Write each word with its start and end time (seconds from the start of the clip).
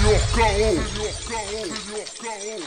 Señor 0.00 0.20
Karo 0.34 0.70
Señor. 2.16 2.60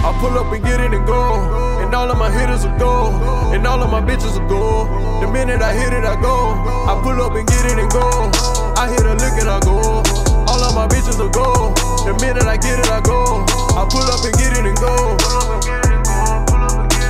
I 0.00 0.20
pull 0.20 0.38
up 0.38 0.52
and 0.52 0.64
get 0.64 0.80
it 0.80 0.94
and 0.94 1.06
go. 1.06 1.34
And 1.82 1.94
all 1.94 2.10
of 2.10 2.16
my 2.16 2.30
hitters 2.30 2.64
are 2.64 2.78
gold. 2.78 3.14
And 3.52 3.66
all 3.66 3.82
of 3.82 3.90
my 3.90 4.00
bitches 4.00 4.40
are 4.40 4.48
gold. 4.48 4.88
The 5.22 5.28
minute 5.28 5.60
I 5.60 5.74
hit 5.74 5.92
it, 5.92 6.04
I 6.04 6.18
go. 6.22 6.54
I 6.88 6.98
pull 7.02 7.20
up 7.20 7.32
and 7.34 7.46
get 7.46 7.66
it 7.66 7.78
and 7.78 7.90
go. 7.90 8.67
Minute 12.20 12.46
I 12.46 12.56
get 12.56 12.78
it, 12.78 12.90
I 12.90 13.00
go. 13.00 13.44
I 13.76 13.86
pull 13.88 14.06
up 14.10 14.24
and 14.24 14.34
get 14.34 14.52
it 14.56 14.64
and 14.66 14.76
go. 14.78 15.16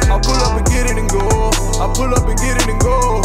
I 0.08 0.20
pull 0.20 0.40
up 0.40 0.56
and 0.56 0.66
get 0.66 0.90
it 0.90 0.98
and 0.98 1.08
go. 1.10 1.50
I 1.80 1.92
pull 1.94 2.14
up 2.14 2.26
and 2.28 2.38
get 2.38 2.56
it 2.56 2.68
and 2.68 2.80
go. 2.80 3.22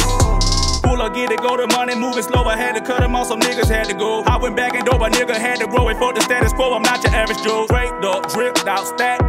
Pull 0.83 1.01
up, 1.01 1.13
get 1.15 1.31
it, 1.31 1.39
go 1.39 1.57
to 1.57 1.65
money, 1.67 1.95
moving 1.95 2.23
slow. 2.23 2.43
I 2.43 2.57
had 2.57 2.75
to 2.75 2.81
cut 2.81 2.99
them 2.99 3.15
off, 3.15 3.27
some 3.27 3.39
niggas 3.39 3.69
had 3.69 3.87
to 3.87 3.93
go. 3.93 4.21
I 4.23 4.37
went 4.37 4.55
back 4.55 4.75
and 4.75 4.85
dope, 4.85 5.01
a 5.01 5.09
nigga 5.09 5.35
had 5.35 5.59
to 5.59 5.67
grow 5.67 5.87
it 5.89 5.97
for 5.97 6.13
the 6.13 6.21
status 6.21 6.53
quo. 6.53 6.73
I'm 6.73 6.83
not 6.83 7.03
your 7.03 7.13
average 7.13 7.41
Joe. 7.41 7.65
Straight 7.65 7.93
up, 8.03 8.29
dripped 8.31 8.67
out, 8.67 8.85
stacked 8.85 9.22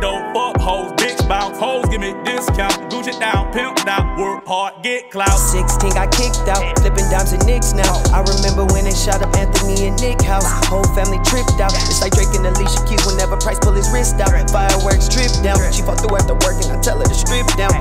discount, 2.44 2.90
Gucci 2.90 3.18
down, 3.18 3.52
pimped 3.52 3.86
out, 3.86 4.18
work 4.18 4.46
hard, 4.46 4.82
get 4.82 5.10
clout. 5.10 5.38
16 5.38 5.90
got 5.90 6.12
kicked 6.12 6.48
out, 6.48 6.78
flipping 6.78 7.08
dimes 7.10 7.32
and 7.32 7.44
nicks 7.46 7.72
now. 7.72 8.02
I 8.12 8.20
remember 8.20 8.64
when 8.72 8.84
they 8.84 8.94
shot 8.94 9.22
up 9.22 9.34
Anthony 9.36 9.88
and 9.88 10.00
Nick 10.00 10.22
house. 10.22 10.44
Whole 10.66 10.84
family 10.94 11.18
tripped 11.24 11.60
out. 11.60 11.72
It's 11.74 12.00
like 12.00 12.12
Drake 12.12 12.34
and 12.34 12.46
Alicia 12.46 12.84
Keys 12.86 13.04
whenever 13.06 13.36
Price 13.36 13.58
pull 13.60 13.72
his 13.72 13.90
wrist 13.90 14.20
out. 14.20 14.32
Fireworks 14.50 15.08
tripped 15.08 15.42
down. 15.42 15.58
She 15.72 15.82
fucked 15.82 16.00
through 16.00 16.16
after 16.16 16.34
work 16.34 16.60
and 16.62 16.72
I 16.72 16.80
tell 16.80 16.98
her 16.98 17.04
to 17.04 17.14
strip 17.14 17.46
down. 17.56 17.72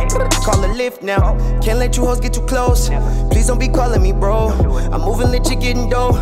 Call 0.44 0.64
a 0.64 0.70
Lyft 0.72 1.02
now. 1.02 1.36
Can't 1.62 1.80
let 1.80 1.98
you 1.98 2.06
hoes 2.06 2.20
get 2.20 2.34
too 2.34 2.46
close. 2.46 2.90
Please 3.32 3.48
don't 3.48 3.60
be 3.60 3.68
calling 3.68 4.02
me 4.02 4.12
bro. 4.12 4.50
I'm 4.92 5.02
moving 5.02 5.34
you 5.34 5.56
getting 5.60 5.90
dough. 5.90 6.14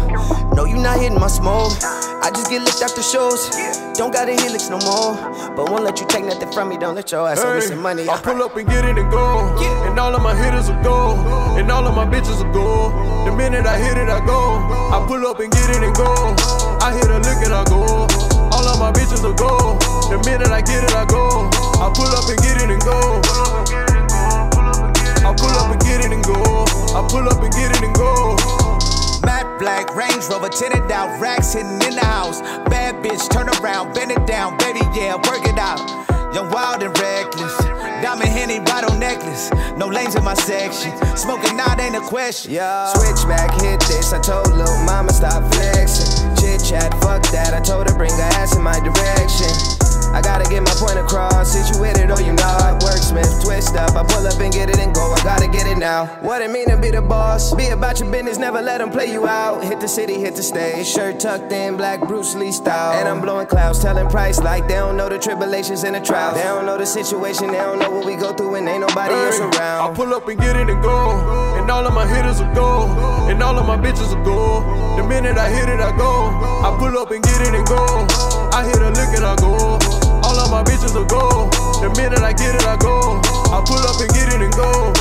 No, 0.55 0.65
you 0.65 0.75
not 0.75 0.99
hitting 0.99 1.19
my 1.19 1.27
smoke. 1.27 1.73
I 2.31 2.33
just 2.33 2.49
get 2.49 2.63
licked 2.63 2.79
after 2.81 3.03
shows. 3.03 3.51
Don't 3.99 4.15
got 4.15 4.29
a 4.29 4.31
helix 4.31 4.69
no 4.71 4.79
more. 4.87 5.19
But 5.51 5.67
won't 5.67 5.83
let 5.83 5.99
you 5.99 6.07
take 6.07 6.23
nothing 6.23 6.49
from 6.53 6.69
me. 6.69 6.77
Don't 6.77 6.95
let 6.95 7.11
your 7.11 7.27
ass 7.27 7.43
me 7.43 7.59
some 7.59 7.83
money. 7.83 8.07
I 8.07 8.15
pull 8.23 8.41
up 8.41 8.55
and 8.55 8.65
get 8.69 8.85
it 8.85 8.97
and 8.97 9.11
go. 9.11 9.51
And 9.83 9.99
all 9.99 10.15
of 10.15 10.23
my 10.23 10.33
hitters 10.33 10.69
are 10.69 10.81
gold. 10.81 11.19
And 11.59 11.69
all 11.69 11.85
of 11.85 11.93
my 11.93 12.07
bitches 12.07 12.39
are 12.39 12.53
gold. 12.53 12.95
The 13.27 13.35
minute 13.35 13.67
I 13.67 13.77
hit 13.77 13.97
it, 13.97 14.07
I 14.07 14.25
go. 14.25 14.63
I 14.95 15.03
pull 15.05 15.27
up 15.27 15.41
and 15.41 15.51
get 15.51 15.75
it 15.75 15.83
and 15.83 15.93
go. 15.93 16.07
I 16.79 16.95
hit 16.95 17.11
a 17.11 17.19
lick 17.19 17.43
and 17.43 17.51
I 17.51 17.65
go. 17.65 18.07
All 18.55 18.63
of 18.63 18.79
my 18.79 18.93
bitches 18.95 19.27
are 19.27 19.35
gold. 19.35 19.81
The 20.07 20.23
minute 20.23 20.55
I 20.55 20.61
get 20.61 20.85
it, 20.87 20.95
I 20.95 21.03
go. 21.03 21.51
I 21.83 21.91
pull 21.91 22.15
up 22.15 22.31
and 22.31 22.39
get 22.39 22.63
it 22.63 22.71
and 22.71 22.79
go. 22.79 23.19
I 25.27 25.35
pull 25.35 25.51
up 25.59 25.67
and 25.67 25.81
get 25.83 25.99
it 25.99 26.13
and 26.15 26.23
go. 26.23 26.63
I 26.95 27.05
pull 27.11 27.27
up 27.27 27.43
and 27.43 27.51
get 27.51 27.75
it 27.75 27.83
and 27.83 27.93
go. 27.93 28.00
Black 29.61 29.95
Range 29.95 30.25
Rover 30.27 30.49
tinted 30.49 30.91
out, 30.91 31.21
racks 31.21 31.53
hidden 31.53 31.79
in 31.85 31.93
the 31.93 32.03
house. 32.03 32.41
Bad 32.65 32.95
bitch, 33.05 33.29
turn 33.29 33.47
around, 33.61 33.93
bend 33.93 34.09
it 34.09 34.25
down, 34.25 34.57
baby, 34.57 34.79
yeah, 34.97 35.13
work 35.13 35.45
it 35.45 35.59
out. 35.59 35.77
Young, 36.33 36.49
wild 36.49 36.81
and 36.81 36.97
reckless. 36.97 37.55
Diamond 38.01 38.29
Henny 38.29 38.59
bottle 38.59 38.97
necklace. 38.97 39.51
No 39.77 39.85
lanes 39.85 40.15
in 40.15 40.23
my 40.23 40.33
section. 40.33 40.89
Smoking 41.15 41.59
out 41.59 41.79
ain't 41.79 41.95
a 41.95 42.01
question. 42.01 42.53
Yeah. 42.53 42.91
Switch 42.93 43.27
back, 43.29 43.51
hit 43.61 43.79
this. 43.81 44.13
I 44.13 44.19
told 44.19 44.47
little 44.47 44.83
mama 44.83 45.13
stop 45.13 45.43
flexing. 45.53 46.35
Chit 46.37 46.63
chat, 46.65 46.91
fuck 47.03 47.21
that. 47.29 47.53
I 47.53 47.61
told 47.61 47.87
her 47.87 47.95
bring 47.95 48.13
her 48.13 48.31
ass 48.41 48.55
in 48.55 48.63
my 48.63 48.79
direction. 48.79 49.53
Up. 53.81 53.95
I 53.97 54.03
pull 54.03 54.25
up 54.25 54.39
and 54.39 54.53
get 54.53 54.69
it 54.69 54.79
and 54.79 54.93
go. 54.93 55.11
I 55.11 55.23
gotta 55.23 55.47
get 55.47 55.67
it 55.67 55.77
now. 55.77 56.05
What 56.21 56.41
it 56.41 56.51
mean 56.51 56.67
to 56.69 56.77
be 56.77 56.91
the 56.91 57.01
boss? 57.01 57.53
Be 57.53 57.67
about 57.67 57.99
your 57.99 58.11
business, 58.11 58.37
never 58.37 58.61
let 58.61 58.77
them 58.77 58.91
play 58.91 59.11
you 59.11 59.27
out. 59.27 59.63
Hit 59.63 59.79
the 59.79 59.87
city, 59.87 60.15
hit 60.19 60.35
the 60.35 60.43
stage. 60.43 60.87
Shirt 60.87 61.19
tucked 61.19 61.51
in, 61.51 61.77
black 61.77 61.99
Bruce 62.01 62.35
Lee 62.35 62.51
style. 62.51 62.93
And 62.93 63.07
I'm 63.07 63.21
blowing 63.21 63.47
clouds, 63.47 63.81
telling 63.81 64.07
price 64.09 64.39
like 64.39 64.67
they 64.67 64.75
don't 64.75 64.97
know 64.97 65.09
the 65.09 65.19
tribulations 65.19 65.83
and 65.83 65.95
the 65.95 66.01
trials. 66.01 66.35
They 66.35 66.43
don't 66.43 66.65
know 66.65 66.77
the 66.77 66.85
situation, 66.85 67.47
they 67.47 67.57
don't 67.57 67.79
know 67.79 67.91
what 67.91 68.05
we 68.05 68.15
go 68.15 68.33
through, 68.33 68.55
and 68.55 68.69
ain't 68.69 68.81
nobody 68.81 69.13
else 69.13 69.39
around. 69.39 69.91
I 69.91 69.93
pull 69.93 70.13
up 70.13 70.27
and 70.27 70.39
get 70.39 70.55
it 70.55 70.69
and 70.69 70.81
go. 70.81 71.11
And 71.57 71.69
all 71.69 71.85
of 71.85 71.93
my 71.93 72.07
hitters 72.07 72.39
are 72.39 72.53
gold. 72.53 72.89
And 73.29 73.41
all 73.41 73.57
of 73.57 73.65
my 73.65 73.77
bitches 73.77 74.13
are 74.15 74.23
gold. 74.23 74.63
The 74.97 75.03
minute 75.03 75.37
I 75.37 75.49
hit 75.49 75.69
it, 75.69 75.79
I 75.79 75.95
go. 75.97 76.29
I 76.65 76.75
pull 76.77 76.97
up 76.97 77.11
and 77.11 77.23
get 77.23 77.41
it 77.41 77.53
and 77.55 77.65
go. 77.65 77.81
I 78.51 78.65
hit 78.65 78.70
a 78.70 78.70
lick 78.70 78.70
and 78.70 78.70
I 78.70 78.70
go. 78.70 78.70
All 78.70 78.70
of 78.70 78.70
my 80.51 80.61
bitches 80.63 80.93
are 80.99 81.07
gold. 81.07 81.53
The 81.79 81.89
minute 81.95 82.19
I 82.19 82.33
get 82.33 82.53
it, 82.53 82.67
I 82.67 82.75
go. 82.75 83.23
I 83.55 83.63
pull 83.63 83.79
up 83.87 83.97
and 84.03 84.11
get 84.11 84.35
it 84.35 84.41
and 84.43 84.53
go. 84.53 84.91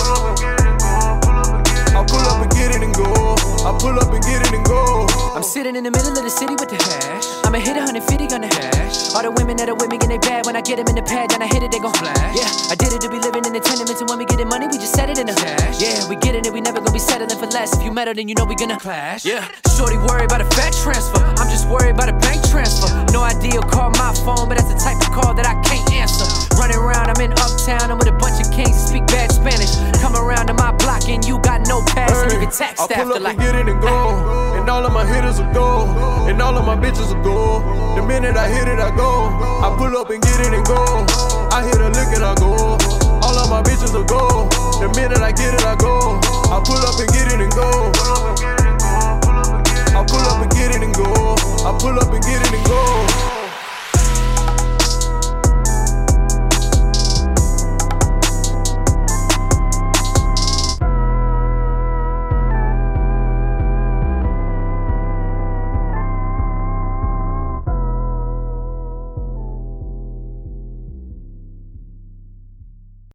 I 1.90 2.06
pull 2.06 2.22
up 2.22 2.40
and 2.40 2.50
get 2.54 2.70
it 2.70 2.82
and 2.82 2.94
go. 2.94 3.34
I 3.66 3.76
pull 3.76 3.98
up 3.98 4.14
and 4.14 4.22
get 4.22 4.46
it 4.46 4.54
and 4.54 4.64
go. 4.64 5.10
I'm 5.34 5.42
sitting 5.42 5.74
in 5.74 5.84
the 5.84 5.90
middle 5.90 6.16
of 6.16 6.22
the 6.22 6.30
city 6.30 6.54
with 6.54 6.70
the 6.70 6.78
hash. 6.78 7.26
I'ma 7.44 7.58
hit 7.58 7.76
a 7.76 7.82
150 7.82 8.34
on 8.34 8.40
the 8.40 8.48
hash. 8.48 9.12
All 9.14 9.22
the 9.22 9.30
women 9.30 9.58
that 9.58 9.68
are 9.68 9.74
with 9.74 9.90
me 9.90 9.98
and 10.00 10.10
they 10.10 10.18
bad. 10.18 10.46
When 10.46 10.54
I 10.54 10.62
get 10.62 10.78
them 10.78 10.86
in 10.86 10.94
the 10.94 11.02
pad, 11.02 11.30
then 11.30 11.42
I 11.42 11.46
hit 11.46 11.62
it, 11.62 11.70
they 11.70 11.78
gon' 11.78 11.92
flash. 11.92 12.38
Yeah, 12.38 12.46
I 12.70 12.74
did 12.78 12.94
it 12.94 13.02
to 13.02 13.10
be 13.10 13.18
living 13.18 13.44
in 13.44 13.52
the 13.52 13.60
tenements, 13.60 14.00
and 14.00 14.08
when 14.08 14.18
we 14.18 14.24
getting 14.24 14.48
money, 14.48 14.66
we 14.70 14.78
just 14.78 14.94
set 14.94 15.10
it 15.10 15.18
in 15.18 15.26
the 15.26 15.34
cash. 15.34 15.82
Yeah, 15.82 16.06
we 16.08 16.14
getting 16.16 16.46
it, 16.46 16.46
and 16.46 16.54
we 16.54 16.62
never 16.62 16.78
gonna 16.78 16.94
be 16.94 17.02
settling 17.02 17.36
for 17.36 17.50
less. 17.50 17.74
If 17.76 17.82
you 17.82 17.90
metal, 17.92 18.14
then 18.14 18.28
you 18.28 18.34
know 18.38 18.46
we 18.46 18.54
gonna 18.54 18.78
clash. 18.78 19.26
Yeah, 19.26 19.44
shorty 19.76 19.98
worried 19.98 20.30
about 20.30 20.40
a 20.40 20.48
fat 20.56 20.72
transfer. 20.82 21.22
I'm 21.42 21.50
just 21.50 21.68
worried 21.68 21.98
about 21.98 22.08
a 22.08 22.16
bank 22.22 22.46
transfer. 22.48 22.90
No 23.12 23.22
idea, 23.22 23.60
call 23.66 23.90
my 23.98 24.14
phone, 24.24 24.48
but 24.48 24.56
that's 24.56 24.70
the 24.70 24.78
type 24.78 24.98
of 25.02 25.10
call 25.12 25.29
that 25.40 25.48
I 25.48 25.56
can't 25.64 25.88
answer. 25.96 26.28
Running 26.60 26.76
around, 26.76 27.08
I'm 27.08 27.20
in 27.24 27.32
uptown, 27.40 27.88
I'm 27.88 27.96
with 27.96 28.12
a 28.12 28.16
bunch 28.20 28.44
of 28.44 28.52
kings 28.52 28.76
speak 28.76 29.06
bad 29.08 29.32
Spanish. 29.32 29.72
Come 30.04 30.12
around 30.12 30.52
to 30.52 30.54
my 30.54 30.72
block 30.76 31.08
and 31.08 31.24
you 31.24 31.40
got 31.40 31.64
no 31.64 31.80
pass 31.80 32.12
hey, 32.12 32.36
and 32.36 32.44
you 32.44 32.48
I 32.52 32.76
pull 32.76 33.16
after 33.16 33.16
up 33.16 33.22
like. 33.24 33.40
And 33.40 33.48
get 33.48 33.54
it 33.56 33.68
and 33.68 33.80
go, 33.80 33.96
and 34.60 34.68
all 34.68 34.84
of 34.84 34.92
my 34.92 35.08
hitters 35.08 35.40
will 35.40 35.52
go, 35.56 35.88
and 36.28 36.36
all 36.42 36.56
of 36.56 36.64
my 36.68 36.76
bitches 36.76 37.08
will 37.08 37.24
go. 37.24 37.64
The 37.96 38.02
minute 38.04 38.36
I 38.36 38.48
hit 38.48 38.68
it, 38.68 38.78
I 38.78 38.92
go. 38.94 39.32
I 39.64 39.72
pull 39.76 39.96
up 39.96 40.10
and 40.10 40.20
get 40.20 40.40
it 40.44 40.52
and 40.52 40.64
go. 40.66 41.08
I 41.50 41.64
hit 41.64 41.80
a 41.80 41.88
lick 41.88 42.12
and 42.12 42.24
I 42.24 42.34
go. 42.36 42.76
All 43.24 43.36
of 43.40 43.48
my 43.48 43.62
bitches 43.64 43.92
will 43.96 44.04
go. 44.04 44.48
The 44.80 44.92
minute 44.94 45.24
I 45.24 45.32
get 45.32 45.54
it, 45.54 45.64
I 45.64 45.74
go. 45.76 46.20
I 46.52 46.60
pull 46.60 46.80
up 46.84 47.00
and 47.00 47.08
get 47.08 47.32
it 47.32 47.40
and 47.40 47.52
go. 47.52 47.92
I 49.90 50.04
pull 50.06 50.20
up 50.28 50.42
and 50.42 50.50
get 50.52 50.70
it 50.76 50.82
and 50.82 50.94
go. 50.94 51.08
I 51.64 51.76
pull 51.80 51.98
up 51.98 52.12
and 52.12 52.22
get 52.22 52.30
it 52.30 52.36
and 52.36 52.36
go. 52.36 52.39